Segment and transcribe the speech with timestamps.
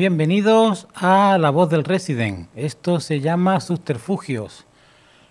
[0.00, 2.48] Bienvenidos a La Voz del Resident.
[2.56, 4.64] Esto se llama Subterfugios.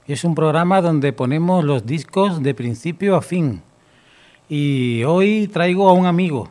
[0.05, 3.63] Es un programa donde ponemos los discos de principio a fin.
[4.51, 6.49] Y hoy traigo a un amigo,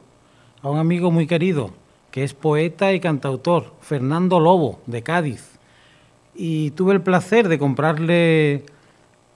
[0.62, 1.72] a un amigo muy querido,
[2.12, 5.58] que es poeta y cantautor, Fernando Lobo, de Cádiz.
[6.32, 8.64] Y tuve el placer de comprarle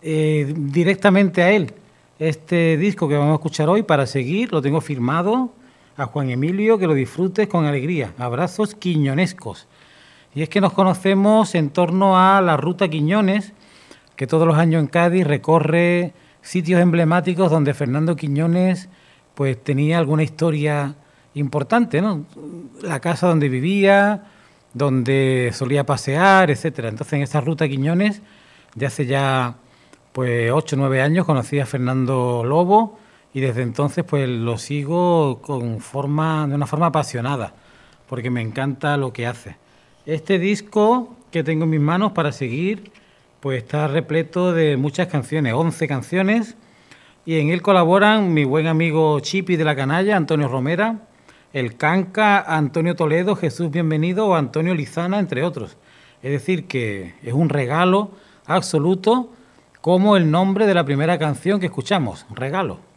[0.01, 1.75] eh, directamente a él
[2.21, 4.53] este disco que vamos a escuchar hoy para seguir.
[4.53, 5.51] Lo tengo firmado
[5.97, 8.15] a Juan Emilio que lo disfrutes con alegría.
[8.17, 9.67] Abrazos quiñonescos.
[10.37, 13.55] Y es que nos conocemos en torno a la Ruta Quiñones,
[14.15, 18.89] que todos los años en Cádiz recorre sitios emblemáticos donde Fernando Quiñones
[19.35, 20.95] pues tenía alguna historia
[21.35, 22.27] importante, ¿no?
[22.83, 24.25] La casa donde vivía,
[24.75, 26.89] donde solía pasear, etcétera.
[26.89, 28.21] Entonces en esa ruta Quiñones,
[28.75, 29.57] de hace ya
[30.13, 32.99] pues ocho o nueve años, conocí a Fernando Lobo
[33.33, 37.55] y desde entonces pues lo sigo con forma, de una forma apasionada,
[38.09, 39.57] porque me encanta lo que hace.
[40.05, 42.93] Este disco que tengo en mis manos para seguir,
[43.43, 46.57] pues está repleto de muchas canciones, 11 canciones,
[47.27, 51.09] y en él colaboran mi buen amigo Chipi de la Canalla, Antonio Romera,
[51.53, 55.77] el Canca, Antonio Toledo, Jesús Bienvenido o Antonio Lizana, entre otros.
[56.23, 58.13] Es decir, que es un regalo
[58.47, 59.33] absoluto
[59.81, 62.92] como el nombre de la primera canción que escuchamos, Regalo.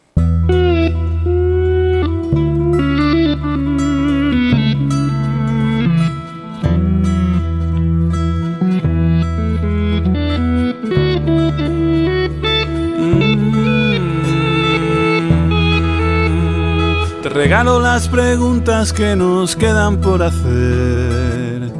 [17.48, 21.70] Regalo las preguntas que nos quedan por hacer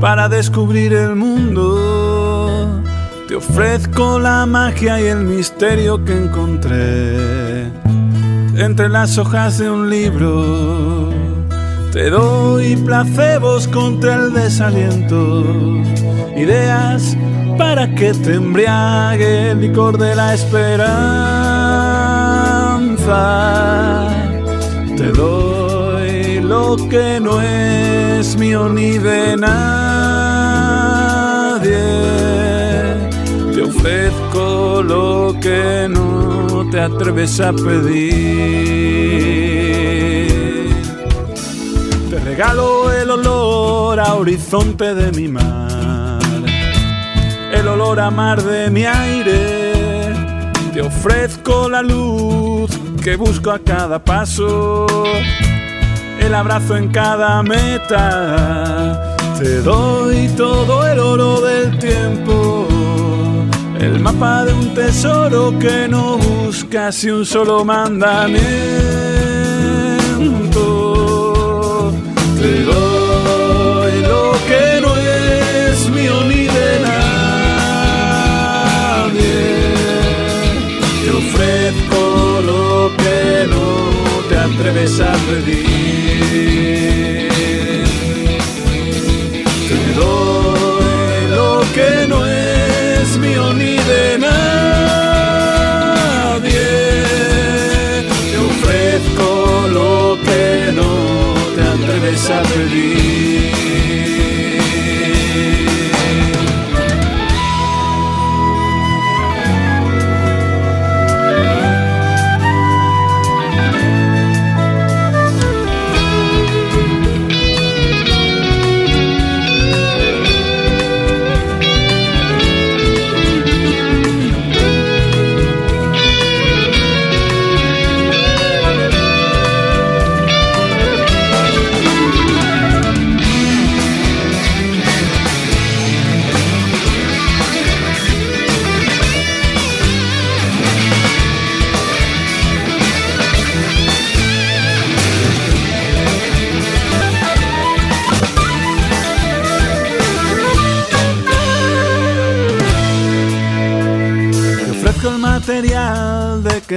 [0.00, 2.82] para descubrir el mundo.
[3.28, 7.66] Te ofrezco la magia y el misterio que encontré
[8.56, 11.10] entre las hojas de un libro.
[11.92, 15.44] Te doy placebos contra el desaliento,
[16.34, 17.14] ideas
[17.58, 21.28] para que te embriague el licor de la esperanza
[24.98, 29.78] te doy lo que no es mío ni de nadie.
[33.54, 38.18] Te ofrezco lo que no te atreves a pedir.
[42.10, 46.20] Te regalo el olor a horizonte de mi mar,
[47.52, 50.12] el olor a mar de mi aire.
[50.72, 52.67] Te ofrezco la luz
[53.08, 54.86] que busco a cada paso,
[56.20, 59.16] el abrazo en cada meta.
[59.38, 62.68] Te doy todo el oro del tiempo,
[63.80, 68.44] el mapa de un tesoro que no busca si un solo mandamiento.
[72.38, 72.87] Te doy
[85.30, 85.97] atreves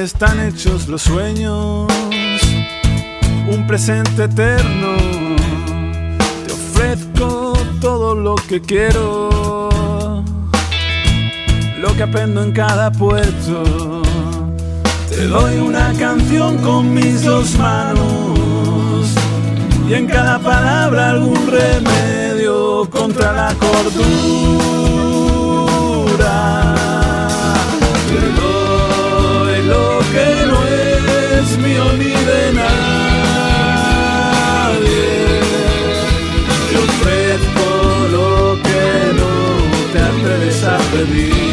[0.01, 1.87] están hechos los sueños,
[3.47, 4.95] un presente eterno.
[6.45, 9.29] Te ofrezco todo lo que quiero,
[11.79, 14.01] lo que aprendo en cada puerto.
[15.09, 19.13] Te doy una canción con mis dos manos
[19.87, 24.90] y en cada palabra algún remedio contra la cordura.
[41.01, 41.50] A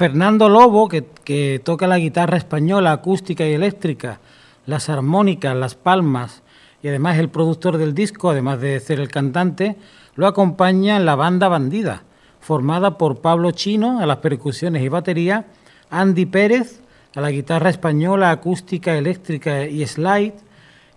[0.00, 4.18] Fernando Lobo, que, toca la guitarra española acústica y eléctrica,
[4.64, 6.42] las armónicas, las palmas
[6.82, 9.76] y además el productor del disco, además de ser el cantante,
[10.14, 12.04] lo acompaña en la banda Bandida,
[12.40, 15.44] formada por Pablo Chino a las percusiones y batería,
[15.90, 16.80] Andy Pérez
[17.14, 20.32] a la guitarra española, acústica, eléctrica y slide,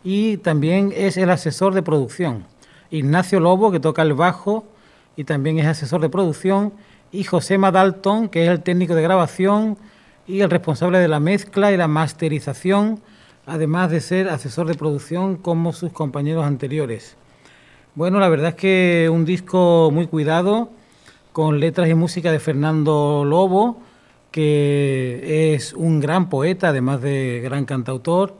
[0.06, 2.46] y también es el asesor de producción.
[2.90, 4.64] Ignacio Lobo, que toca el bajo
[5.18, 6.72] y también es asesor de producción,
[7.14, 9.78] y José Madalton, que es el técnico de grabación
[10.28, 13.00] y el responsable de la mezcla y la masterización,
[13.46, 17.16] además de ser asesor de producción como sus compañeros anteriores.
[17.94, 20.72] Bueno, la verdad es que un disco muy cuidado,
[21.32, 23.80] con letras y música de Fernando Lobo,
[24.32, 28.36] que es un gran poeta, además de gran cantautor,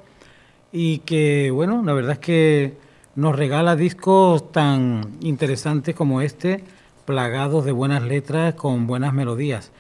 [0.72, 2.74] y que, bueno, la verdad es que
[3.16, 6.64] nos regala discos tan interesantes como este,
[7.06, 9.72] plagados de buenas letras con buenas melodías.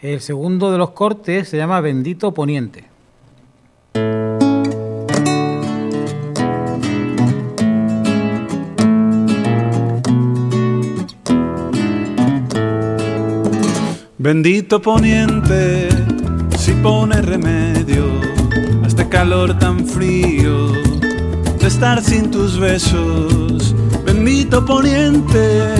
[0.00, 2.90] El segundo de los cortes se llama Bendito Poniente.
[14.22, 15.88] Bendito poniente,
[16.58, 18.04] si pone remedio
[18.84, 20.72] a este calor tan frío
[21.58, 23.74] de estar sin tus besos.
[24.04, 25.79] Bendito poniente,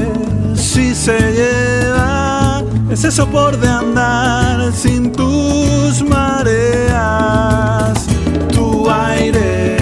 [0.81, 8.07] si se lleva ese sopor de andar sin tus mareas.
[8.55, 9.77] Tu aire,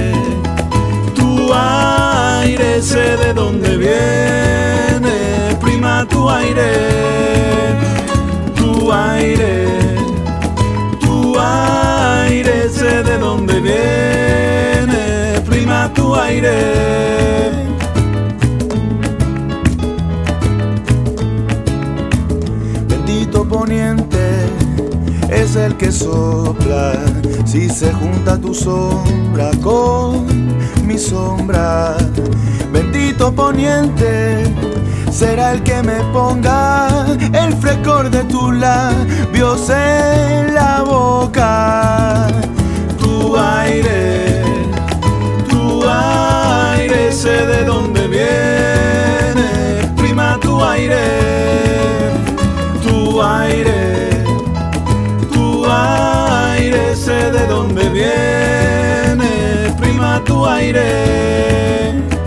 [1.15, 6.73] tu aire, sé de dónde viene, prima tu aire
[8.57, 9.69] tu aire,
[11.01, 17.68] tu aire, sé de dónde viene, prima tu aire.
[25.49, 26.93] Es el que sopla,
[27.47, 30.27] si se junta tu sombra con
[30.87, 31.97] mi sombra.
[32.71, 34.45] Bendito poniente
[35.11, 42.27] será el que me ponga el frescor de tu labios en la boca.
[42.99, 44.43] Tu aire,
[45.49, 51.38] tu aire, sé de dónde viene, prima tu aire,
[57.31, 62.18] de dónde viene, prima tu aire.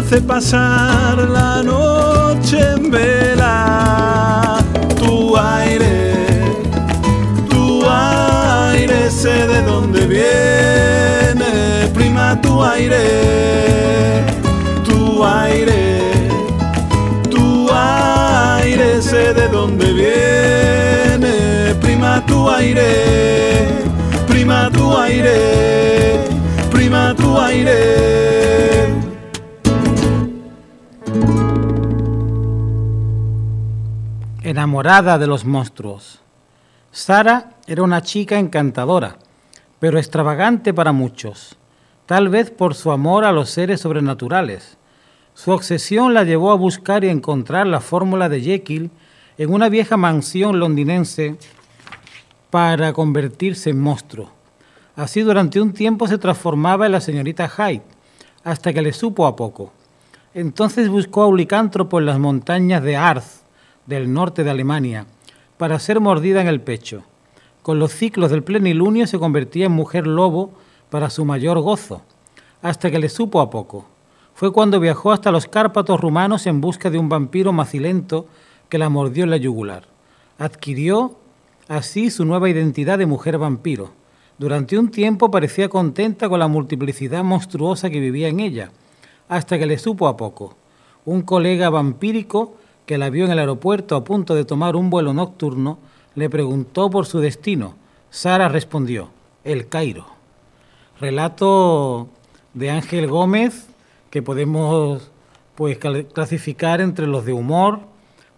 [0.00, 4.58] Hace pasar la noche en vela.
[4.96, 6.14] Tu aire,
[7.48, 13.50] tu aire, sé de dónde viene, prima tu aire
[14.84, 16.00] tu aire,
[17.30, 23.68] tu aire, sé de dónde viene, prima tu aire,
[24.26, 26.24] prima tu aire,
[26.70, 28.09] prima tu aire.
[34.60, 36.20] Enamorada de los monstruos.
[36.92, 39.16] Sara era una chica encantadora,
[39.78, 41.56] pero extravagante para muchos,
[42.04, 44.76] tal vez por su amor a los seres sobrenaturales.
[45.32, 48.90] Su obsesión la llevó a buscar y encontrar la fórmula de Jekyll
[49.38, 51.38] en una vieja mansión londinense
[52.50, 54.30] para convertirse en monstruo.
[54.94, 57.80] Así durante un tiempo se transformaba en la señorita Hyde,
[58.44, 59.72] hasta que le supo a poco.
[60.34, 63.39] Entonces buscó a un licántropo en las montañas de Arz,
[63.90, 65.06] del norte de Alemania,
[65.58, 67.02] para ser mordida en el pecho.
[67.60, 70.52] Con los ciclos del plenilunio se convertía en mujer lobo
[70.90, 72.02] para su mayor gozo,
[72.62, 73.84] hasta que le supo a poco.
[74.32, 78.26] Fue cuando viajó hasta los Cárpatos rumanos en busca de un vampiro macilento
[78.68, 79.84] que la mordió en la yugular.
[80.38, 81.16] Adquirió
[81.66, 83.90] así su nueva identidad de mujer vampiro.
[84.38, 88.70] Durante un tiempo parecía contenta con la multiplicidad monstruosa que vivía en ella,
[89.28, 90.56] hasta que le supo a poco.
[91.04, 92.54] Un colega vampírico
[92.86, 95.78] que la vio en el aeropuerto a punto de tomar un vuelo nocturno,
[96.14, 97.74] le preguntó por su destino.
[98.10, 99.10] Sara respondió,
[99.44, 100.06] El Cairo.
[101.00, 102.08] Relato
[102.54, 103.70] de Ángel Gómez
[104.10, 105.10] que podemos
[105.54, 107.80] pues clasificar entre los de humor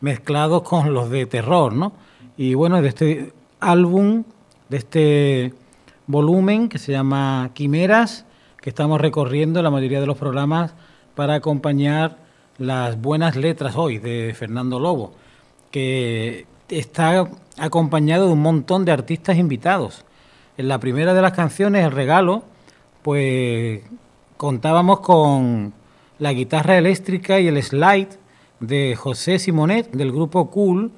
[0.00, 1.92] mezclados con los de terror, ¿no?
[2.36, 4.24] Y bueno, de este álbum,
[4.68, 5.54] de este
[6.06, 8.26] volumen que se llama Quimeras,
[8.60, 10.74] que estamos recorriendo la mayoría de los programas
[11.14, 12.18] para acompañar
[12.58, 15.12] las buenas letras hoy de Fernando Lobo,
[15.70, 17.28] que está
[17.58, 20.04] acompañado de un montón de artistas invitados.
[20.56, 22.42] En la primera de las canciones, El Regalo,
[23.02, 23.82] pues
[24.36, 25.72] contábamos con
[26.18, 28.08] la guitarra eléctrica y el slide
[28.60, 30.92] de José Simonet del grupo Cool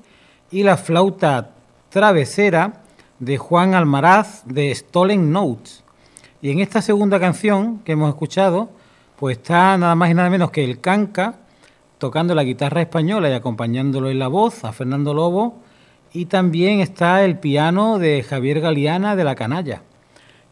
[0.50, 1.50] y la flauta
[1.88, 2.82] travesera
[3.20, 5.84] de Juan Almaraz de Stolen Notes.
[6.42, 8.68] Y en esta segunda canción que hemos escuchado,
[9.16, 11.36] pues está nada más y nada menos que el canca
[11.98, 15.60] tocando la guitarra española y acompañándolo en la voz a Fernando Lobo.
[16.12, 19.82] Y también está el piano de Javier Galeana de La Canalla.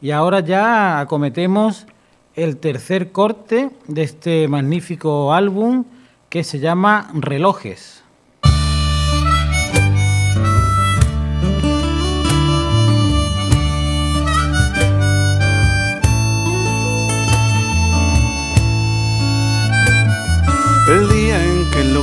[0.01, 1.87] Y ahora ya acometemos
[2.35, 5.85] el tercer corte de este magnífico álbum
[6.29, 8.02] que se llama Relojes.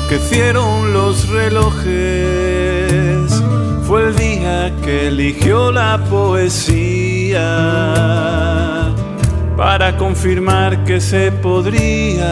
[0.10, 1.88] Que enloquecieron los relojes
[3.88, 7.46] fue el día que eligió la poesía
[9.56, 12.24] para confirmar que se podrían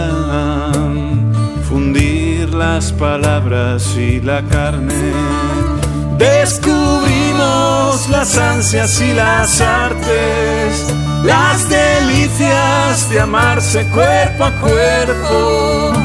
[1.70, 5.14] fundir las palabras y la carne.
[6.18, 10.94] Descubrimos las ansias y las artes,
[11.24, 15.97] las delicias de amarse cuerpo a cuerpo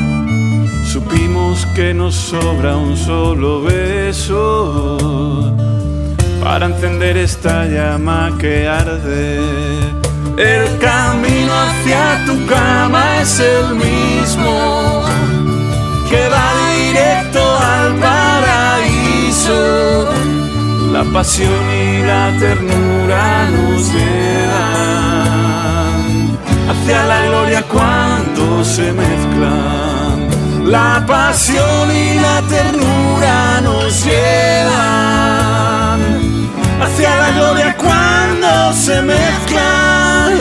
[0.92, 4.98] Supimos que nos sobra un solo beso
[6.44, 9.40] para encender esta llama que arde.
[10.36, 15.02] El camino hacia tu cama es el mismo
[16.10, 19.60] que va directo al paraíso.
[20.92, 24.52] La pasión y la ternura nos llevan
[26.68, 30.11] hacia la gloria cuando se mezclan
[30.64, 34.70] la pasión y la ternura nos llevan
[36.80, 40.32] hacia la gloria cuando se mezclan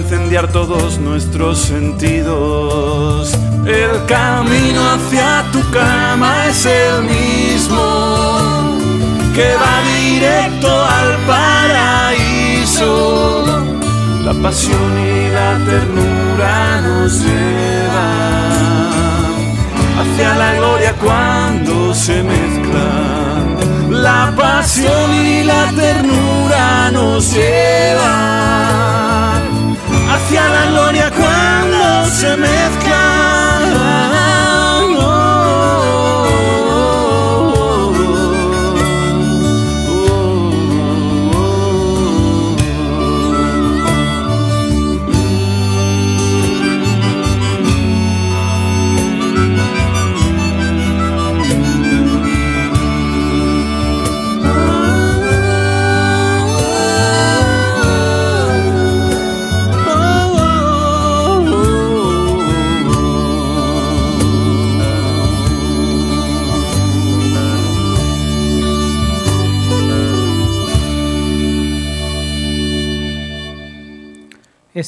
[0.00, 3.32] incendiar todos nuestros sentidos.
[3.66, 8.78] El camino hacia tu cama es el mismo
[9.34, 12.90] que va directo al paraíso.
[14.24, 18.58] la pasión y la ternura nos llevan
[20.00, 23.56] hacia la gloria cuando se mezclan.
[23.90, 29.07] La pasión y la ternura nos llevan
[30.08, 34.17] hacia la gloria cuando se mezclan.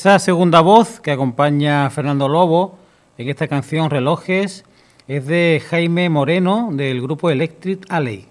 [0.00, 2.78] Esa segunda voz que acompaña a Fernando Lobo
[3.18, 4.64] en esta canción Relojes
[5.08, 8.26] es de Jaime Moreno del grupo Electric Alley.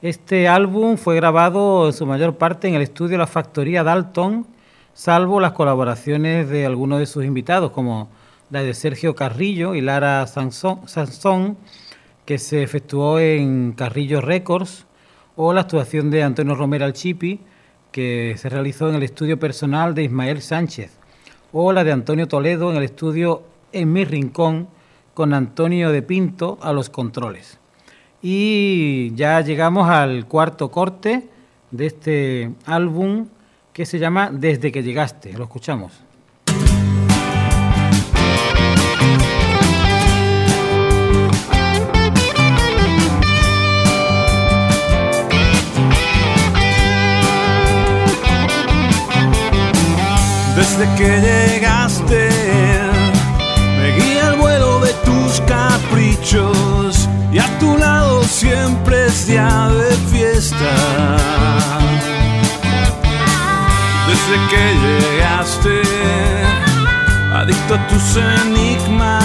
[0.00, 4.46] Este álbum fue grabado en su mayor parte en el estudio La Factoría Dalton,
[4.94, 8.08] salvo las colaboraciones de algunos de sus invitados, como
[8.48, 11.58] la de Sergio Carrillo y Lara Sansón,
[12.24, 14.86] que se efectuó en Carrillo Records,
[15.36, 17.40] o la actuación de Antonio Romero Alchipi,
[17.96, 20.90] que se realizó en el estudio personal de Ismael Sánchez,
[21.50, 24.68] o la de Antonio Toledo en el estudio En mi rincón,
[25.14, 27.58] con Antonio de Pinto a los controles.
[28.20, 31.26] Y ya llegamos al cuarto corte
[31.70, 33.28] de este álbum
[33.72, 35.32] que se llama Desde que llegaste.
[35.32, 36.05] Lo escuchamos.
[50.68, 52.28] Desde que llegaste,
[53.78, 59.94] me guía el vuelo de tus caprichos y a tu lado siempre es día de
[60.10, 60.72] fiesta.
[64.08, 65.82] Desde que llegaste,
[67.32, 69.22] adicto a tus enigmas,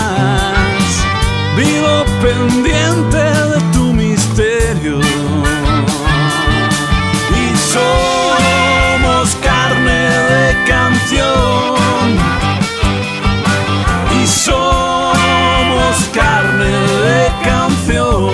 [1.57, 5.01] vivo pendiente de tu misterio.
[7.31, 8.10] Y somos
[11.13, 11.17] Y
[14.27, 16.71] somos carne
[17.05, 18.31] de canción.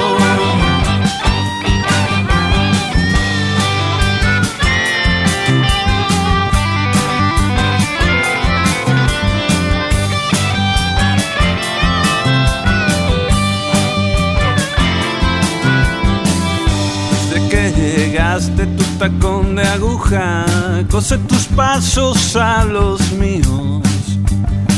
[17.12, 19.37] Desde que llegaste tu tacón
[19.74, 20.46] aguja,
[20.90, 23.82] cose tus pasos a los míos.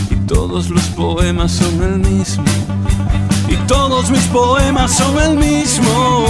[0.09, 2.45] Y todos los poemas son el mismo.
[3.47, 6.25] Y todos mis poemas son el mismo.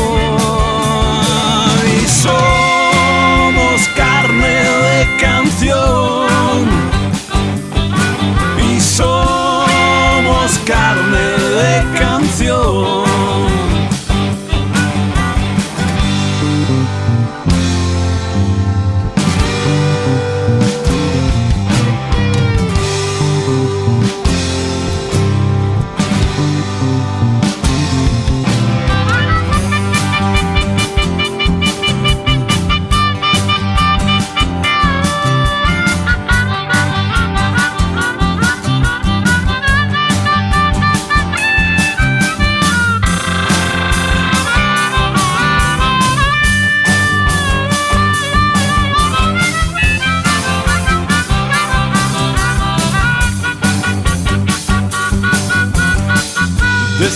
[1.85, 6.67] Y somos carne de canción.
[8.71, 11.27] Y somos carne
[11.59, 12.98] de canción.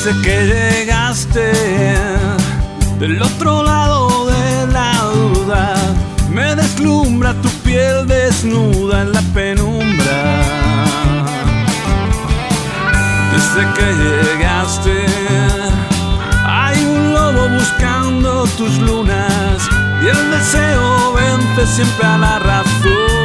[0.03, 1.53] Desde que llegaste
[2.99, 5.75] del otro lado de la duda,
[6.29, 10.43] me deslumbra tu piel desnuda en la penumbra.
[13.31, 15.05] Desde que llegaste,
[16.45, 19.69] hay un lobo buscando tus lunas
[20.03, 23.22] y el deseo vence siempre a la razón.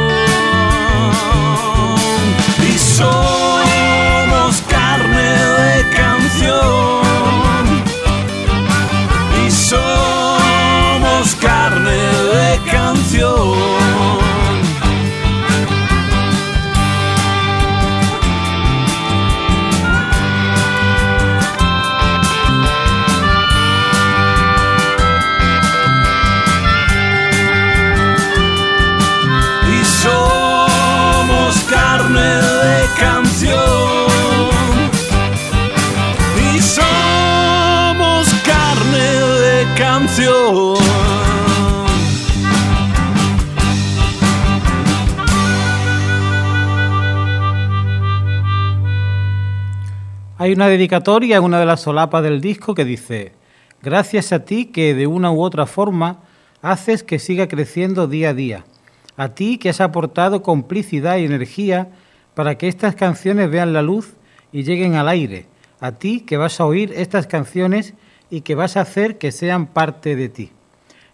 [13.35, 13.78] Canción.
[50.49, 53.33] Hay una dedicatoria en una de las solapas del disco que dice,
[53.83, 56.21] gracias a ti que de una u otra forma
[56.63, 58.65] haces que siga creciendo día a día,
[59.15, 61.89] a ti que has aportado complicidad y energía
[62.33, 64.15] para que estas canciones vean la luz
[64.51, 65.45] y lleguen al aire,
[65.79, 67.93] a ti que vas a oír estas canciones
[68.31, 70.51] y que vas a hacer que sean parte de ti.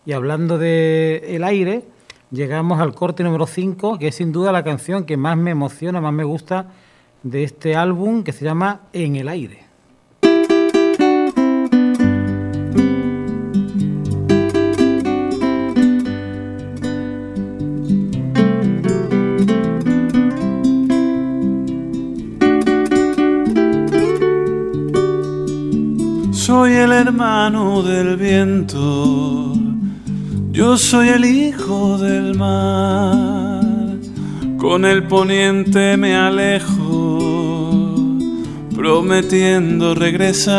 [0.06, 1.84] Y hablando de el aire,
[2.32, 6.00] llegamos al corte número 5, que es sin duda la canción que más me emociona,
[6.00, 6.67] más me gusta
[7.25, 9.65] de este álbum que se llama En el aire.
[26.31, 29.55] Soy el hermano del viento,
[30.51, 33.97] yo soy el hijo del mar,
[34.59, 36.74] con el poniente me alejo
[38.86, 40.54] prometiendo regresar.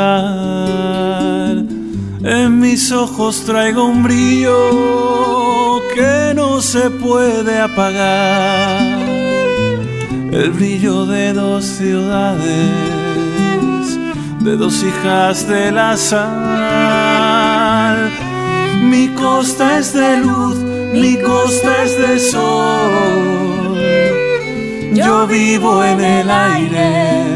[2.25, 8.99] En mis ojos traigo un brillo que no se puede apagar.
[10.33, 12.51] El brillo de dos ciudades,
[14.41, 16.27] de dos hijas de la sal.
[18.83, 20.57] Mi costa es de luz,
[20.93, 23.77] mi costa es de sol.
[24.95, 27.36] Yo vivo en el aire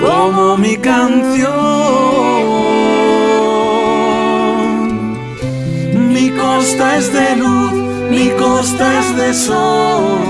[0.00, 1.50] como mi canción.
[6.12, 7.72] Mi costa es de luz,
[8.10, 10.20] mi costa es de sol.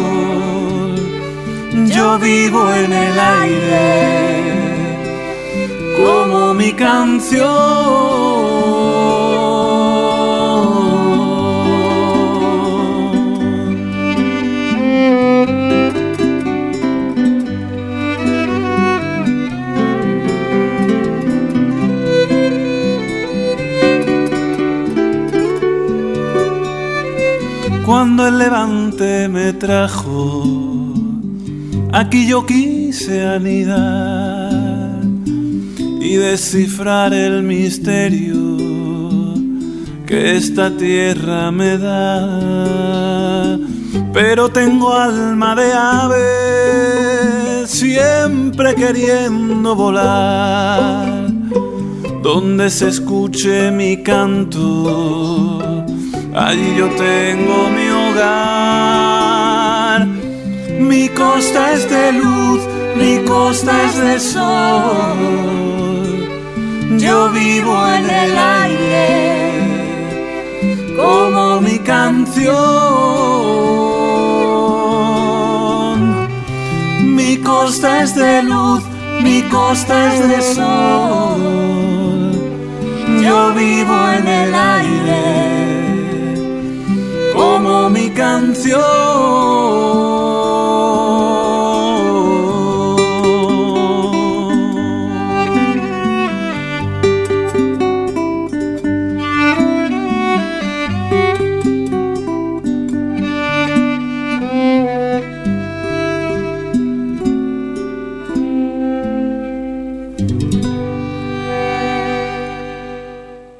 [1.87, 4.21] Yo vivo en el aire
[5.97, 8.60] como mi canción.
[28.31, 30.45] Cuando el levante me trajo,
[31.93, 35.01] aquí yo quise anidar
[36.01, 38.57] y descifrar el misterio
[40.07, 43.59] que esta tierra me da.
[44.13, 51.33] Pero tengo alma de ave, siempre queriendo volar,
[52.23, 55.51] donde se escuche mi canto
[56.35, 57.90] allí yo tengo mi
[60.79, 62.61] Mi costa es de luz,
[62.97, 65.17] mi costa es de sol.
[66.99, 69.53] Yo vivo en el aire
[70.97, 72.51] como mi canción.
[77.17, 78.83] Mi costa es de luz,
[79.23, 81.41] mi costa es de sol.
[83.23, 85.41] Yo vivo en el aire
[87.35, 88.81] como mi canción.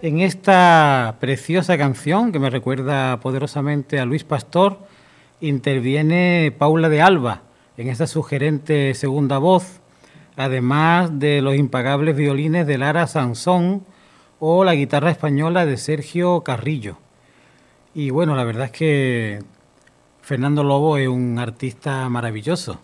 [0.03, 4.79] En esta preciosa canción que me recuerda poderosamente a Luis Pastor,
[5.43, 7.43] interviene Paula de Alba
[7.77, 9.83] en esta sugerente segunda voz,
[10.37, 13.85] además de los impagables violines de Lara Sansón
[14.39, 16.97] o la guitarra española de Sergio Carrillo.
[17.95, 19.41] Y bueno, la verdad es que
[20.23, 22.81] Fernando Lobo es un artista maravilloso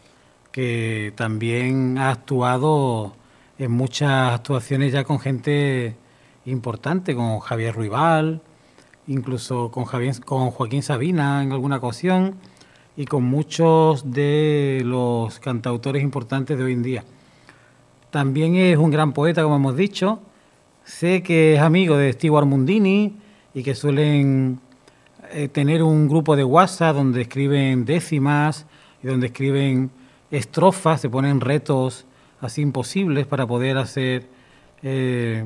[0.53, 3.15] que también ha actuado
[3.59, 5.97] en muchas actuaciones ya con gente
[6.47, 8.41] importante, con Javier Ruibal,
[9.07, 12.37] incluso con, Javier, con Joaquín Sabina en alguna ocasión
[12.97, 17.05] y con muchos de los cantautores importantes de hoy en día.
[18.11, 20.21] También es un gran poeta, como hemos dicho.
[20.85, 23.17] Sé que es amigo de Stewart Mundini
[23.53, 24.61] y que suelen
[25.33, 28.67] eh, tener un grupo de WhatsApp donde escriben décimas
[29.03, 29.91] y donde escriben
[30.31, 32.07] estrofas, se ponen retos
[32.41, 34.29] así imposibles para poder hacer
[34.83, 35.45] eh,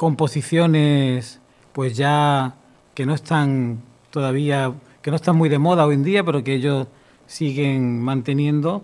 [0.00, 1.40] composiciones
[1.74, 2.54] pues ya
[2.94, 6.54] que no están todavía, que no están muy de moda hoy en día, pero que
[6.54, 6.86] ellos
[7.26, 8.82] siguen manteniendo.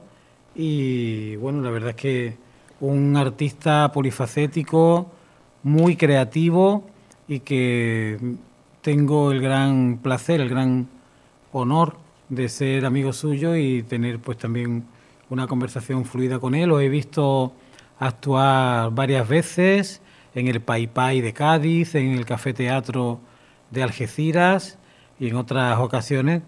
[0.55, 2.37] Y bueno, la verdad es que
[2.81, 5.11] un artista polifacético,
[5.62, 6.85] muy creativo
[7.26, 8.18] y que
[8.83, 10.87] tengo el gran placer, el gran
[11.50, 11.96] honor
[12.29, 14.85] de ser amigo suyo y tener pues también
[15.31, 16.68] una conversación fluida con él.
[16.68, 17.55] Lo he visto
[18.00, 20.02] actuar varias veces
[20.37, 23.20] en el Pai Pai de Cádiz, en el Café Teatro
[23.70, 24.79] de Algeciras
[25.18, 26.42] y en otras ocasiones.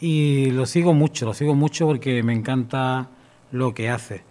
[0.00, 3.08] Y lo sigo mucho, lo sigo mucho porque me encanta
[3.50, 4.22] lo que hace.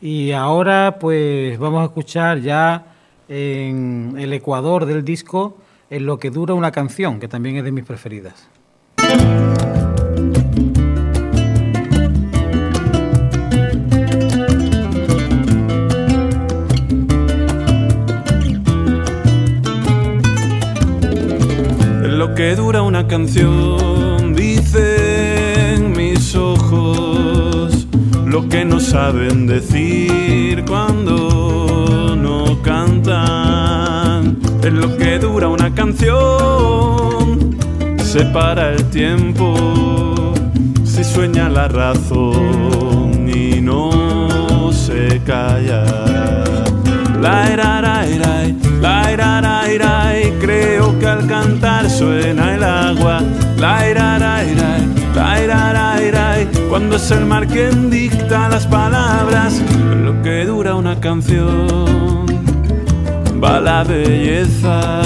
[0.00, 2.94] Y ahora pues vamos a escuchar ya
[3.28, 5.56] en el ecuador del disco
[5.88, 8.48] en lo que dura una canción, que también es de mis preferidas.
[22.28, 27.86] Que dura una canción, dicen mis ojos,
[28.26, 37.56] lo que no saben decir cuando no cantan, es lo que dura una canción,
[37.96, 40.34] separa el tiempo,
[40.84, 45.84] si sueña la razón y no se calla.
[47.18, 48.44] La era, era,
[48.80, 53.20] la era, la era, creo que al cantar suena el agua.
[53.58, 54.78] La ira, la ira,
[55.14, 56.36] la ira, la ira,
[56.68, 59.62] cuando es el mar quien dicta las palabras,
[60.02, 62.26] lo que dura una canción.
[63.42, 65.02] Va la belleza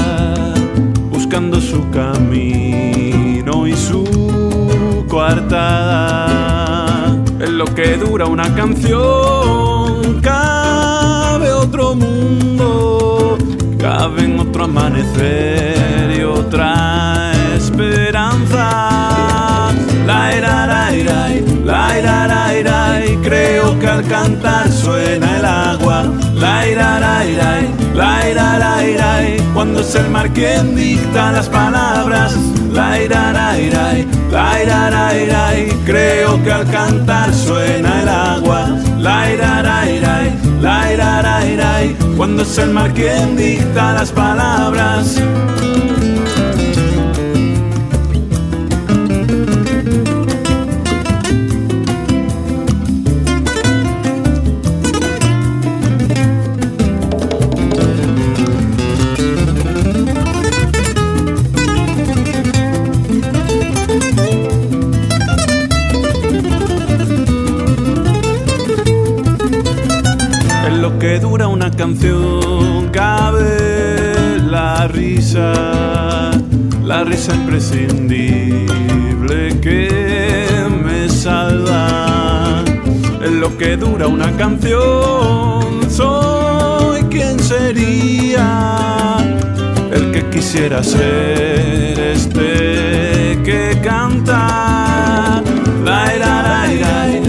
[1.10, 7.06] buscando su camino y su coartada.
[7.40, 12.13] En lo que dura una canción cabe otro mundo
[13.96, 18.66] caben otro amanecer y otra esperanza.
[20.04, 21.28] La ira, la ira,
[21.64, 26.10] la ira, la ira, creo que al cantar suena el agua.
[26.34, 27.60] La ira, la ira,
[27.94, 29.20] la ira, la ira,
[29.54, 32.36] cuando es el mar quien dicta las palabras.
[32.72, 33.92] La ira, la ira,
[34.32, 35.50] la ira, la ira,
[35.84, 38.33] creo que al cantar suena el agua.
[42.24, 45.20] Cuando es el mar quien dicta las palabras.
[71.76, 76.30] Canción cabe la risa,
[76.84, 80.48] la risa imprescindible que
[80.84, 82.62] me salva.
[83.22, 89.16] En lo que dura una canción, soy quien sería
[89.92, 95.42] el que quisiera ser este que canta.
[95.84, 97.23] La, la, la,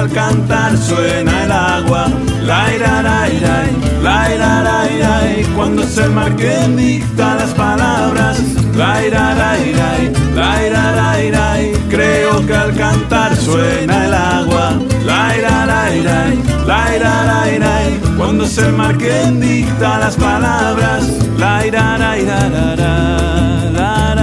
[0.00, 2.06] al cantar suena el agua.
[2.42, 3.56] La ira, la ira,
[4.02, 5.20] la ira, la ira,
[5.54, 8.38] cuando es el mar quien dicta las palabras.
[8.74, 9.90] La ira, la ira,
[10.34, 11.46] la ira, la ira,
[11.90, 14.80] creo que al cantar suena el agua.
[15.04, 16.18] La ira, la ira,
[16.66, 17.74] la ira, la ira,
[18.16, 21.04] cuando es el mar quien dicta las palabras.
[21.36, 23.04] La ira, la ira, la la
[23.76, 24.14] la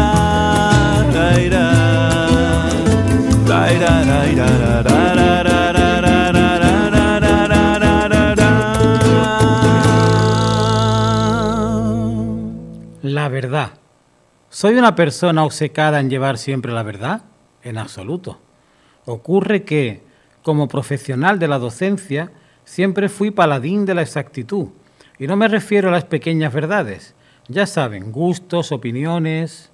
[5.16, 5.37] la
[13.48, 13.72] verdad.
[14.50, 17.22] ¿Soy una persona obcecada en llevar siempre la verdad?
[17.64, 18.40] En absoluto.
[19.06, 20.04] Ocurre que,
[20.44, 22.32] como profesional de la docencia,
[22.66, 24.68] siempre fui paladín de la exactitud.
[25.18, 27.16] Y no me refiero a las pequeñas verdades.
[27.48, 29.72] Ya saben, gustos, opiniones.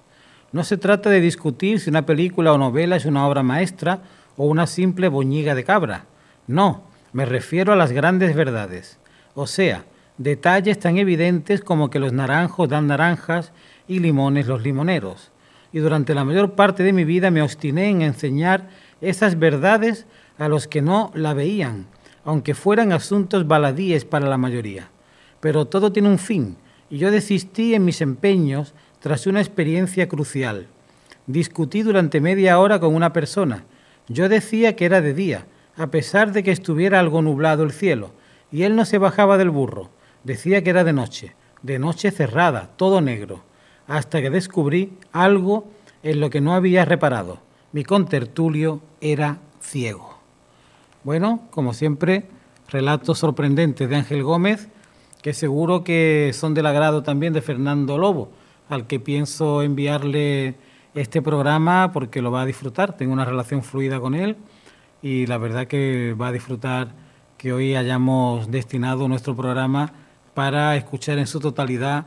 [0.52, 4.02] No se trata de discutir si una película o novela es una obra maestra
[4.36, 6.04] o una simple boñiga de cabra.
[6.46, 9.00] No, me refiero a las grandes verdades.
[9.34, 9.84] O sea,
[10.18, 13.52] detalles tan evidentes como que los naranjos dan naranjas
[13.88, 15.30] y limones los limoneros.
[15.72, 18.68] Y durante la mayor parte de mi vida me obstiné en enseñar
[19.00, 20.06] esas verdades
[20.38, 21.86] a los que no la veían,
[22.24, 24.88] aunque fueran asuntos baladíes para la mayoría.
[25.40, 26.56] Pero todo tiene un fin,
[26.90, 30.68] y yo desistí en mis empeños tras una experiencia crucial.
[31.26, 33.64] Discutí durante media hora con una persona.
[34.08, 35.46] Yo decía que era de día,
[35.76, 38.12] a pesar de que estuviera algo nublado el cielo,
[38.52, 39.90] y él no se bajaba del burro.
[40.24, 43.42] Decía que era de noche, de noche cerrada, todo negro,
[43.86, 45.70] hasta que descubrí algo
[46.02, 47.38] en lo que no había reparado.
[47.72, 50.18] Mi contertulio era ciego.
[51.02, 52.24] Bueno, como siempre,
[52.68, 54.68] relatos sorprendentes de Ángel Gómez
[55.24, 58.30] que seguro que son del agrado también de Fernando Lobo,
[58.68, 60.54] al que pienso enviarle
[60.94, 62.94] este programa porque lo va a disfrutar.
[62.94, 64.36] Tengo una relación fluida con él
[65.00, 66.92] y la verdad que va a disfrutar
[67.38, 69.94] que hoy hayamos destinado nuestro programa
[70.34, 72.06] para escuchar en su totalidad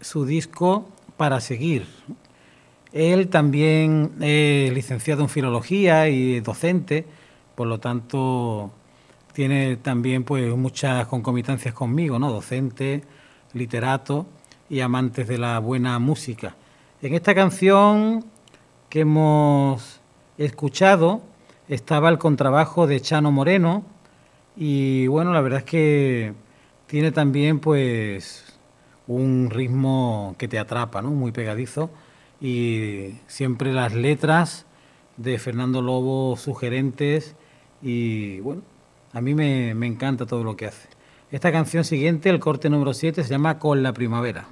[0.00, 1.86] su disco Para Seguir.
[2.92, 7.06] Él también es licenciado en filología y docente,
[7.54, 8.70] por lo tanto
[9.32, 12.30] tiene también pues muchas concomitancias conmigo, ¿no?
[12.32, 13.02] Docente,
[13.52, 14.26] literato
[14.70, 16.54] y amantes de la buena música.
[17.02, 18.24] En esta canción
[18.88, 20.00] que hemos
[20.38, 21.20] escuchado
[21.68, 23.84] estaba el contrabajo de Chano Moreno
[24.56, 26.45] y bueno, la verdad es que
[26.86, 28.58] tiene también pues
[29.06, 31.10] un ritmo que te atrapa, ¿no?
[31.10, 31.90] Muy pegadizo
[32.40, 34.66] y siempre las letras
[35.16, 37.34] de Fernando Lobo sugerentes
[37.82, 38.62] y bueno,
[39.12, 40.88] a mí me, me encanta todo lo que hace.
[41.30, 44.48] Esta canción siguiente, el corte número 7, se llama Con la primavera.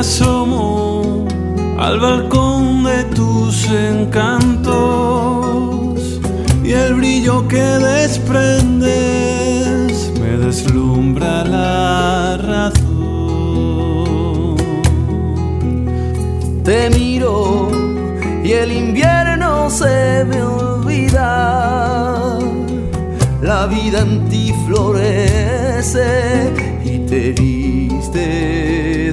[0.00, 1.28] Asomo
[1.78, 4.70] al balcón de tus encantos
[6.64, 7.60] y el brillo que
[7.92, 8.90] desprendes
[10.18, 12.80] me deslumbra la razón.
[16.64, 17.68] Te miro
[18.42, 22.38] y el invierno se me olvida,
[23.42, 26.50] la vida en ti florece
[26.86, 28.60] y te viste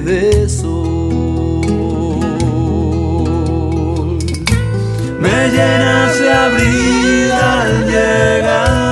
[0.00, 0.47] de
[5.38, 8.87] me llenas de abril al llegar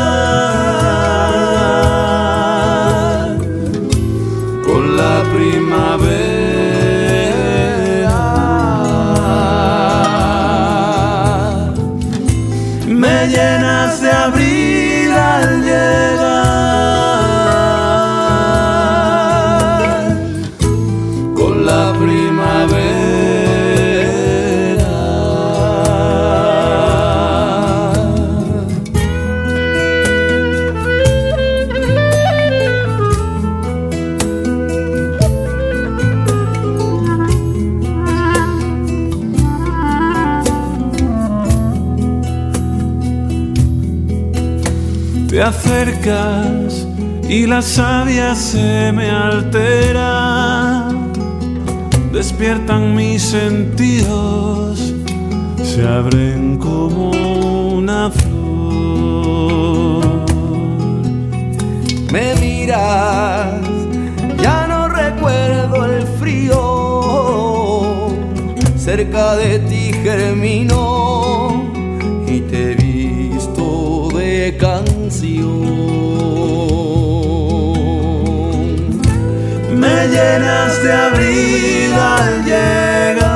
[45.47, 46.87] acercas
[47.29, 50.89] y la savia se me altera.
[52.13, 54.93] Despiertan mis sentidos,
[55.63, 57.11] se abren como
[57.77, 58.47] una flor.
[62.11, 63.61] Me miras,
[64.43, 66.57] ya no recuerdo el frío.
[68.77, 71.16] Cerca de ti germinó
[80.17, 83.27] llenas de abril al llegar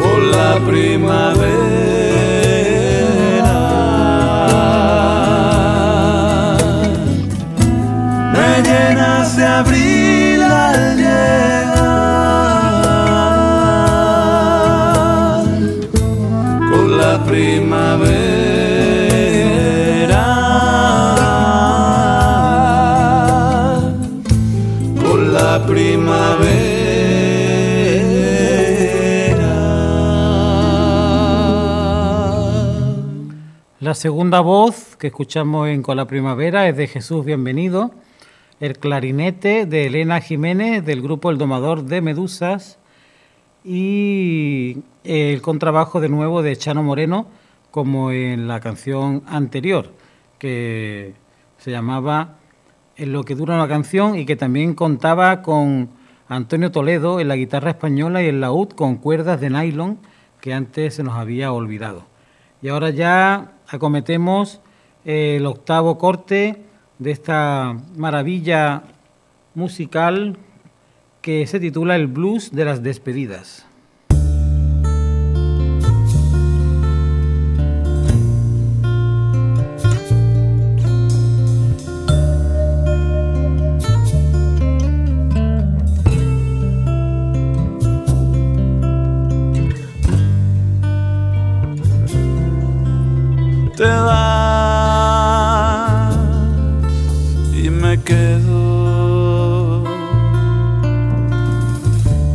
[0.00, 1.52] por la primavera.
[8.34, 9.91] Me llenas de abril
[33.82, 37.90] La segunda voz que escuchamos en Con la Primavera es de Jesús Bienvenido,
[38.60, 42.78] el clarinete de Elena Jiménez del grupo El Domador de Medusas
[43.64, 47.26] y el contrabajo de nuevo de Chano Moreno,
[47.72, 49.90] como en la canción anterior,
[50.38, 51.14] que
[51.58, 52.36] se llamaba
[52.96, 55.88] En lo que dura una canción y que también contaba con
[56.28, 59.98] Antonio Toledo en la guitarra española y el laúd con cuerdas de nylon
[60.40, 62.04] que antes se nos había olvidado.
[62.62, 64.60] Y ahora ya acometemos
[65.04, 66.62] el octavo corte
[66.98, 68.82] de esta maravilla
[69.54, 70.36] musical
[71.20, 73.66] que se titula El blues de las despedidas.
[93.82, 95.74] te vas
[97.52, 99.82] y me quedo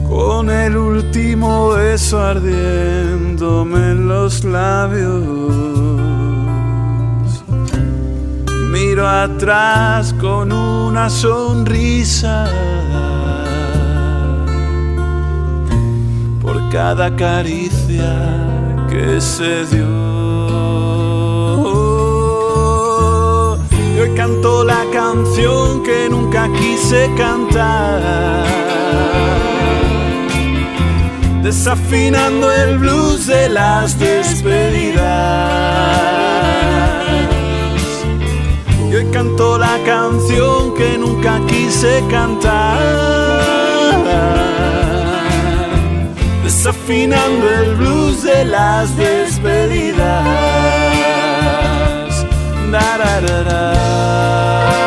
[0.09, 5.23] con el último beso ardiéndome en los labios.
[8.73, 12.51] Miro atrás con una sonrisa.
[16.41, 18.11] Por cada caricia
[18.89, 20.16] que se dio.
[24.27, 28.43] Canto la canción que nunca quise cantar
[31.41, 34.99] desafinando el blues de las despedidas.
[38.89, 42.79] Y hoy canto la canción que nunca quise cantar,
[46.43, 50.86] desafinando el blues de las despedidas.
[52.71, 54.86] Da, te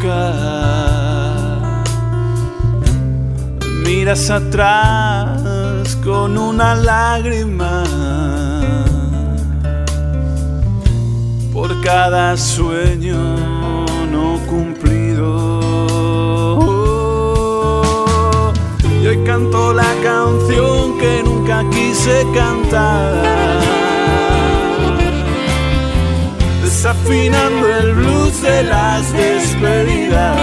[0.00, 1.60] boca.
[3.84, 7.84] Miras atrás con una lágrima
[11.52, 13.16] por cada sueño
[14.10, 15.60] no cumplido.
[19.06, 23.49] hoy canto la canción que nunca quise cantar.
[26.82, 30.38] Desafinando el blues de las despedidas.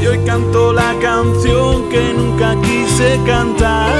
[0.00, 3.90] Y hoy canto la canción que nunca quise cantar.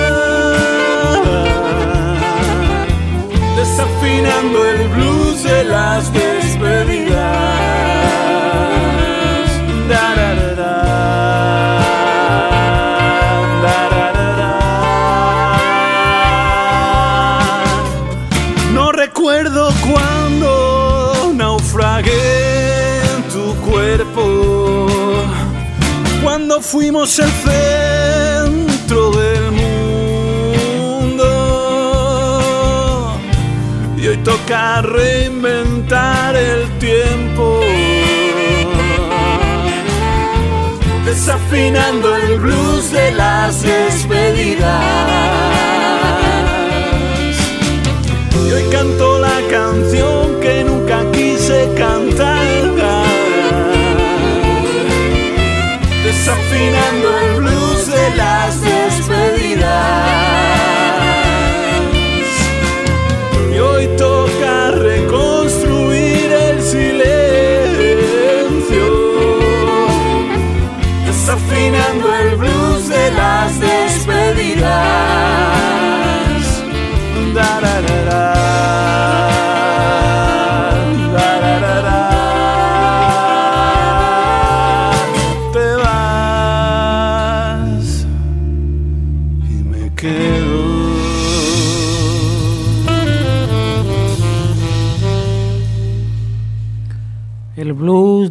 [3.56, 6.47] Desafinando el blues de las despedidas.
[26.60, 31.20] Fuimos el centro del mundo
[33.96, 37.60] y hoy toca reinventar el tiempo.
[41.04, 44.84] Desafinando el blues de las despedidas.
[48.46, 53.07] Y hoy canto la canción que nunca quise cantar.
[56.28, 59.64] Desafinando el blues de las despedidas.
[63.50, 66.98] Y hoy toca reconstruir el silencio,
[71.06, 71.97] desafinando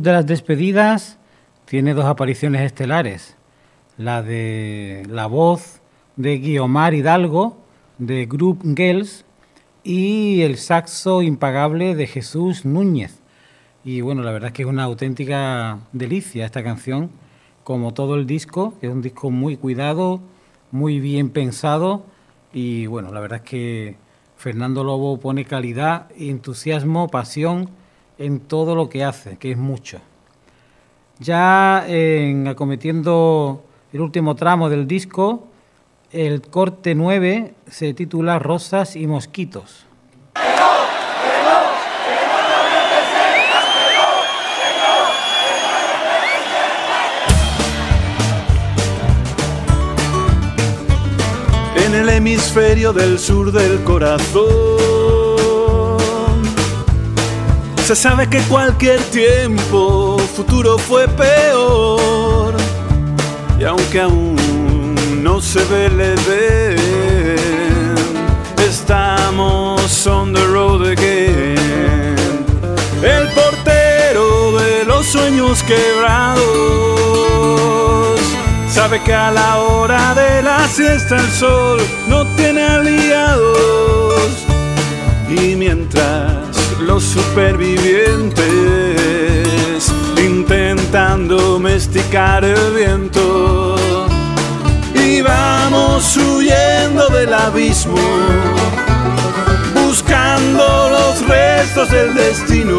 [0.07, 1.19] de las despedidas
[1.65, 3.35] tiene dos apariciones estelares.
[3.97, 5.81] La de la voz
[6.15, 7.57] de Guiomar Hidalgo,
[7.97, 9.25] de Group Girls,
[9.83, 13.19] y el saxo impagable de Jesús Núñez.
[13.83, 17.11] Y bueno, la verdad es que es una auténtica delicia esta canción,
[17.65, 20.21] como todo el disco, es un disco muy cuidado,
[20.71, 22.05] muy bien pensado,
[22.53, 23.97] y bueno, la verdad es que
[24.37, 27.69] Fernando Lobo pone calidad, entusiasmo, pasión,
[28.17, 29.99] en todo lo que hace, que es mucho.
[31.19, 33.63] Ya en acometiendo
[33.93, 35.47] el último tramo del disco,
[36.11, 39.85] el corte 9 se titula Rosas y Mosquitos.
[51.75, 54.96] En el hemisferio del sur del corazón
[57.87, 62.53] Se sabe que cualquier tiempo futuro fue peor.
[63.57, 67.95] Y aunque aún no se ve, le ven,
[68.57, 71.55] estamos on the road again.
[73.01, 76.43] El portero de los sueños quebrados
[78.69, 81.79] sabe que a la hora de la siesta el sol
[82.09, 84.45] no tiene aliados.
[85.29, 86.46] Y mientras
[86.79, 93.75] los supervivientes intentan domesticar el viento.
[94.93, 97.97] Y vamos huyendo del abismo
[99.73, 102.77] buscando los restos del destino.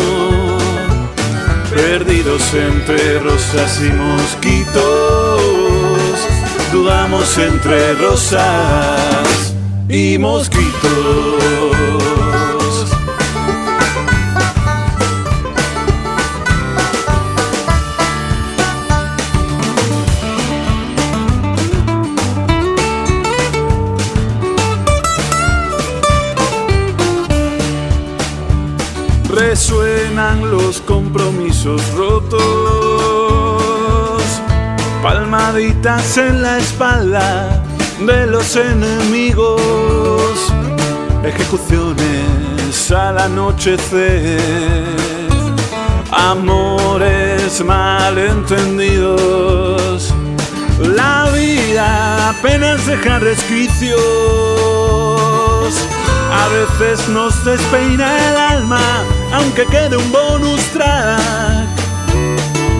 [1.71, 5.43] Perdidos entre rosas y mosquitos
[6.73, 9.55] dudamos entre rosas
[9.89, 12.08] y mosquitos
[31.59, 32.43] compromisos rotos,
[35.03, 37.65] palmaditas en la espalda
[38.07, 40.53] de los enemigos,
[41.25, 44.39] ejecuciones al anochecer,
[46.13, 50.15] amores malentendidos.
[50.81, 53.99] La vida apenas deja resquicios,
[56.31, 58.81] a veces nos despeina el alma
[59.33, 61.69] aunque quede un bonus track.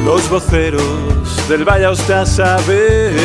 [0.05, 3.17] Los voceros del Vaya usted saber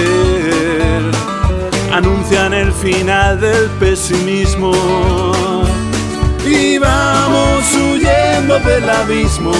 [1.91, 4.71] anuncian el final del pesimismo.
[6.45, 9.53] Y vamos huyendo del abismo,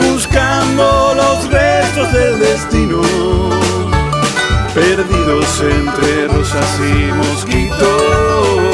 [0.00, 3.02] buscando los restos del destino,
[4.74, 8.71] perdidos entre rosas y mosquitos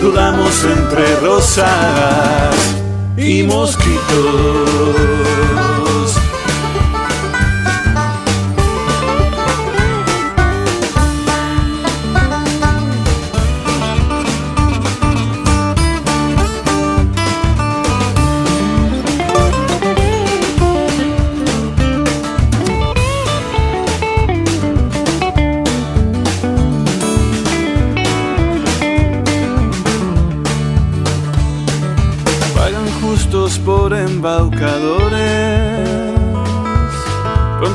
[0.00, 2.54] dudamos entre rosas
[3.16, 5.15] y mosquitos.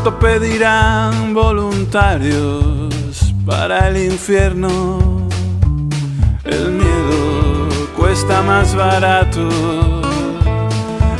[0.09, 2.93] Pedirán voluntarios
[3.45, 5.27] para el infierno.
[6.43, 9.47] El miedo cuesta más barato.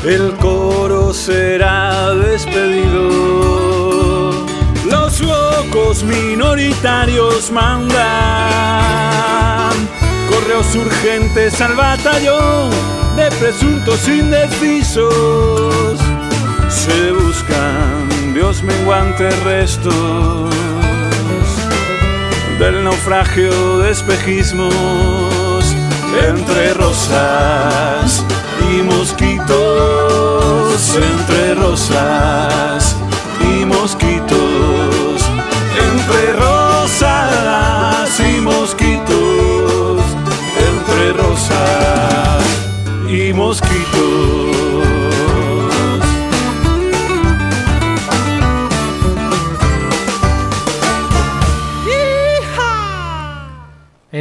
[0.04, 3.10] El coro será despedido.
[4.90, 8.00] Los locos minoritarios mandan
[10.30, 12.72] correos urgentes al batallón
[13.16, 16.00] de presuntos indecisos
[16.70, 18.01] se buscan
[18.42, 20.50] Dios menguantes restos
[22.58, 24.74] del naufragio de espejismos
[26.28, 28.26] entre rosas
[28.74, 29.46] y mosquitos
[30.96, 32.96] entre rosas
[33.42, 35.22] y mosquitos
[35.94, 40.02] entre rosas y mosquitos
[40.58, 42.44] entre rosas
[43.08, 44.31] y mosquitos.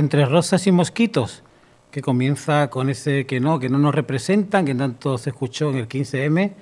[0.01, 1.43] Entre rosas y mosquitos,
[1.91, 5.77] que comienza con ese que no, que no nos representan, que tanto se escuchó en
[5.77, 6.55] el 15M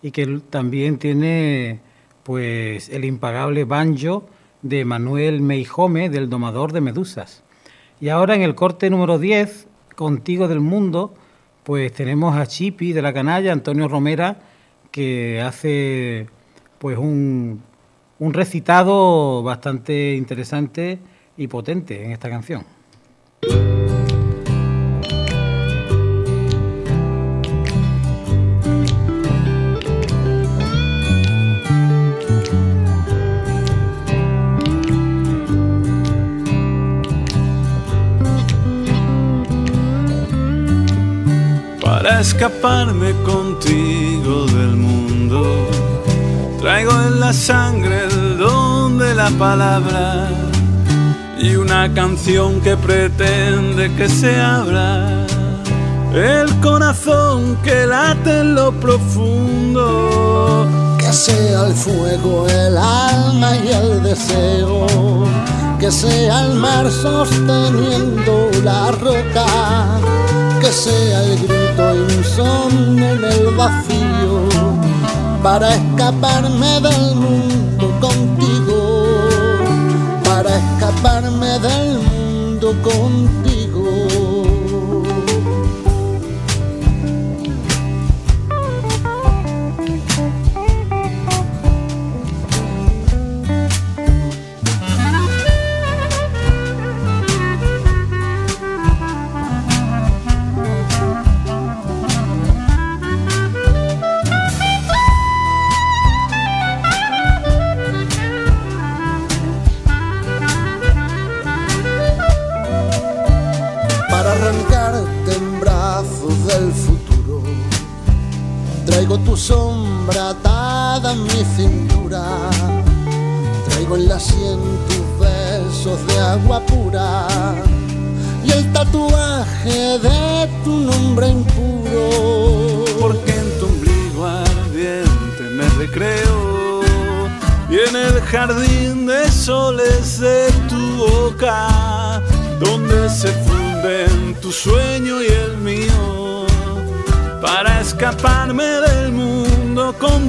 [0.00, 1.80] y que también tiene
[2.22, 4.28] pues el impagable banjo
[4.62, 7.42] de Manuel Meijome del domador de medusas.
[8.00, 9.66] Y ahora en el corte número 10,
[9.96, 11.14] Contigo del Mundo,
[11.64, 14.38] pues tenemos a Chipi de la canalla, Antonio Romera,
[14.92, 16.28] que hace
[16.78, 17.60] pues un,
[18.20, 21.00] un recitado bastante interesante
[21.36, 22.64] y potente en esta canción.
[42.24, 45.68] Escaparme contigo del mundo.
[46.60, 50.43] Traigo en la sangre el don de la palabra
[51.44, 55.26] y una canción que pretende que se abra
[56.14, 60.66] el corazón que late en lo profundo.
[60.98, 64.86] Que sea el fuego, el alma y el deseo,
[65.78, 69.44] que sea el mar sosteniendo la roca,
[70.62, 74.48] que sea el grito insomne en el vacío,
[75.42, 78.53] para escaparme del mundo contigo,
[80.74, 83.53] escaparme del mundo contigo.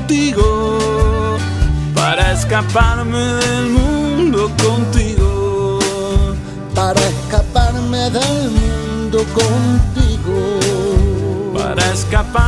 [0.06, 1.38] Contigo,
[1.95, 5.80] para escaparme del mundo contigo,
[6.76, 10.60] para escaparme del mundo contigo,
[11.58, 12.45] para escaparme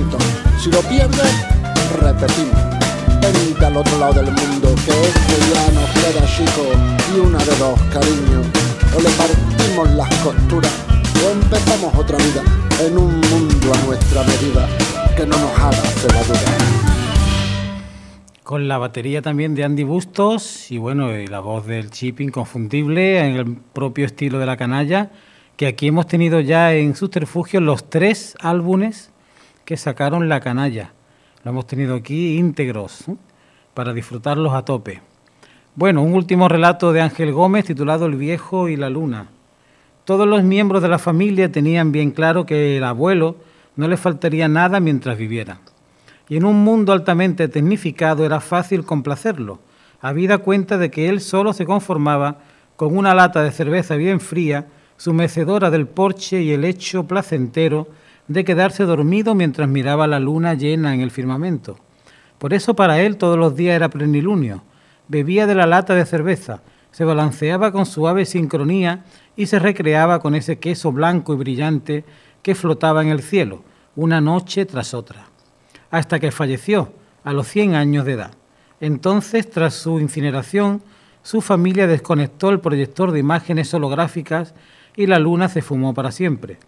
[0.00, 0.18] bonito,
[0.58, 1.46] si lo pierdes,
[2.00, 2.60] repetimos.
[3.20, 6.62] Vente al otro lado del mundo, que este ya nos queda chico
[7.14, 8.42] y una de dos, cariño.
[8.96, 10.72] O le partimos las costuras
[11.28, 12.42] empezamos otra vida
[12.80, 14.66] en un mundo a nuestra medida
[15.16, 16.40] que no nos haga cebadura.
[18.42, 23.18] Con la batería también de Andy Bustos y bueno, y la voz del chip inconfundible
[23.20, 25.10] en el propio estilo de la canalla,
[25.56, 29.12] que aquí hemos tenido ya en Subterfugio los tres álbumes
[29.64, 30.92] que sacaron la canalla.
[31.44, 33.04] Lo hemos tenido aquí íntegros
[33.74, 35.00] para disfrutarlos a tope.
[35.74, 39.28] Bueno, un último relato de Ángel Gómez titulado El viejo y la luna.
[40.04, 43.36] Todos los miembros de la familia tenían bien claro que el abuelo
[43.76, 45.60] no le faltaría nada mientras viviera.
[46.28, 49.60] Y en un mundo altamente tecnificado era fácil complacerlo,
[50.00, 52.38] habida cuenta de que él solo se conformaba
[52.76, 57.88] con una lata de cerveza bien fría, su mecedora del porche y el hecho placentero
[58.30, 61.80] de quedarse dormido mientras miraba la luna llena en el firmamento.
[62.38, 64.62] Por eso para él todos los días era plenilunio.
[65.08, 66.62] Bebía de la lata de cerveza,
[66.92, 69.04] se balanceaba con suave sincronía
[69.34, 72.04] y se recreaba con ese queso blanco y brillante
[72.40, 73.64] que flotaba en el cielo,
[73.96, 75.26] una noche tras otra,
[75.90, 76.92] hasta que falleció
[77.24, 78.30] a los 100 años de edad.
[78.80, 80.82] Entonces, tras su incineración,
[81.24, 84.54] su familia desconectó el proyector de imágenes holográficas
[84.94, 86.58] y la luna se fumó para siempre.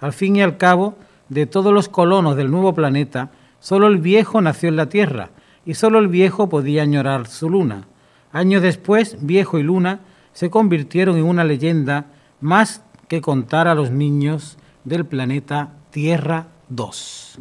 [0.00, 0.96] Al fin y al cabo,
[1.32, 5.30] de todos los colonos del nuevo planeta, solo el viejo nació en la Tierra
[5.64, 7.86] y solo el viejo podía añorar su luna.
[8.32, 10.00] Años después, viejo y luna
[10.34, 12.06] se convirtieron en una leyenda
[12.40, 17.38] más que contar a los niños del planeta Tierra 2.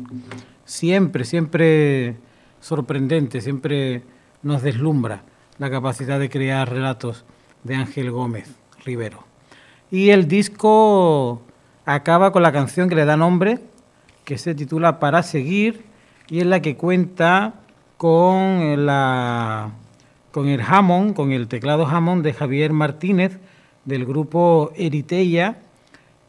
[0.63, 2.15] Siempre, siempre
[2.61, 4.03] sorprendente, siempre
[4.41, 5.23] nos deslumbra
[5.57, 7.25] la capacidad de crear relatos
[7.65, 9.25] de Ángel Gómez Rivero.
[9.89, 11.41] Y el disco
[11.85, 13.59] acaba con la canción que le da nombre,
[14.23, 15.83] que se titula Para seguir,
[16.29, 17.55] y es la que cuenta
[17.97, 19.71] con la
[20.31, 23.37] con el Hammond, con el teclado Hammond de Javier Martínez,
[23.85, 25.57] del grupo Eriteia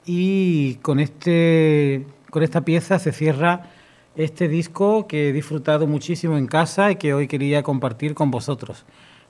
[0.05, 3.71] y con, este, con esta pieza se cierra
[4.17, 8.85] este disco que he disfrutado muchísimo en casa y que hoy quería compartir con vosotros.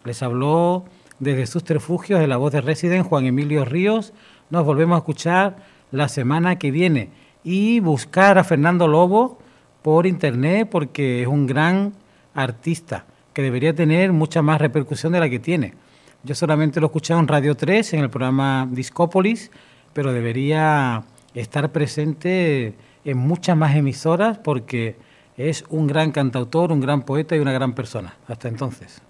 [0.04, 0.84] Les habló
[1.18, 4.12] desde sus refugios de la voz de Resident Juan Emilio Ríos.
[4.50, 5.56] Nos volvemos a escuchar
[5.90, 7.10] la semana que viene
[7.44, 9.38] y buscar a Fernando Lobo
[9.82, 11.92] por internet porque es un gran
[12.34, 15.74] artista que debería tener mucha más repercusión de la que tiene
[16.22, 19.50] Yo solamente lo he escuchado en Radio 3, en el programa Discópolis,
[19.92, 21.02] pero debería
[21.34, 22.74] estar presente
[23.04, 24.96] en muchas más emisoras porque
[25.36, 28.14] es un gran cantautor, un gran poeta y una gran persona.
[28.28, 29.02] Hasta entonces.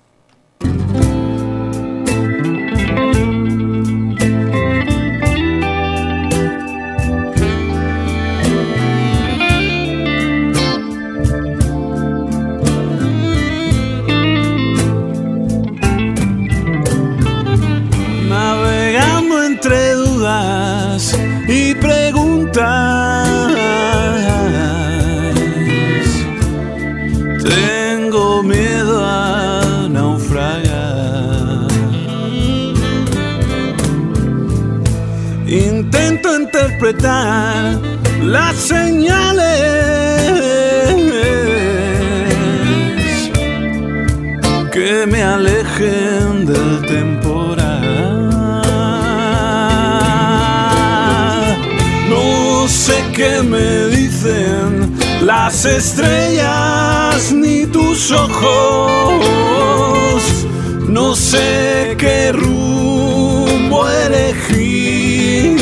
[21.48, 23.32] Y preguntas
[36.82, 37.78] interpretar
[38.22, 39.42] las señales
[44.72, 47.41] que me alejen del temporal.
[52.62, 58.62] No sé qué me dicen las estrellas ni tus ojos.
[60.88, 65.58] No sé qué rumbo elegir.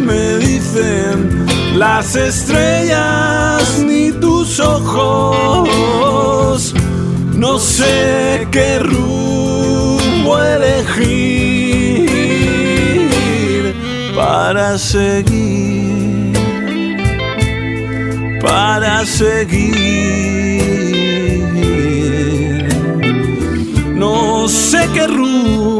[0.00, 1.46] me dicen
[1.76, 5.94] las estrellas ni tus ojos.
[7.32, 11.47] No sé qué rumbo elegir
[14.40, 16.32] para seguir,
[18.40, 19.82] para seguir.
[23.96, 25.77] No sé qué rumbo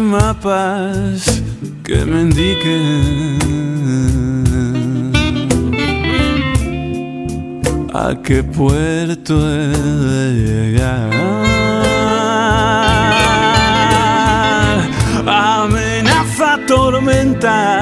[0.00, 1.42] mapas
[1.82, 3.40] que me indiquen
[7.92, 9.66] a qué puerto he
[10.12, 11.10] de llegar.
[15.26, 17.77] Amenaza tormenta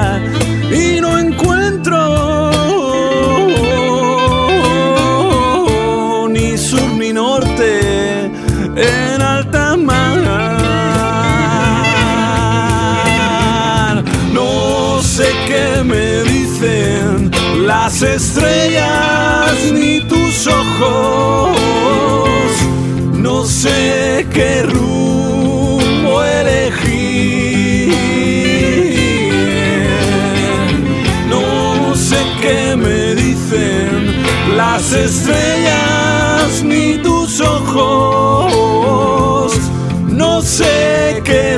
[17.99, 21.57] las estrellas ni tus ojos.
[23.13, 27.95] No sé qué rumbo elegir.
[31.27, 34.21] No sé qué me dicen
[34.55, 38.73] las estrellas ni tus ojos.
[40.07, 41.57] No sé qué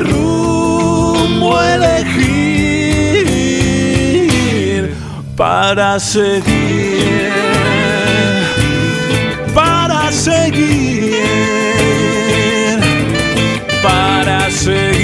[5.39, 7.31] para seguir,
[9.53, 11.15] para seguir,
[13.81, 14.98] para seguir.